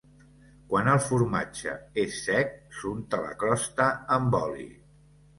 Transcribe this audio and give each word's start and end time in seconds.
Quan 0.69 0.87
el 0.93 1.01
formatge 1.09 1.73
és 2.03 2.15
sec 2.29 2.55
s'unta 2.77 3.19
la 3.25 3.35
crosta 3.43 3.91
amb 4.17 4.39
oli. 4.39 4.65